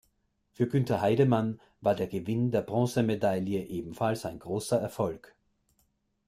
Für 0.49 0.67
Günther 0.67 0.99
Heidemann 1.01 1.61
war 1.79 1.93
der 1.93 2.07
Gewinn 2.07 2.49
der 2.49 2.63
Bronzemedaille 2.63 3.65
ebenfalls 3.67 4.25
ein 4.25 4.39
großer 4.39 4.77
Erfolg. 4.79 5.35